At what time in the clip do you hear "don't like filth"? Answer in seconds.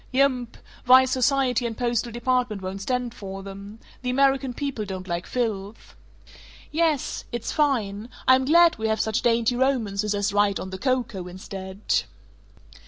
4.83-5.95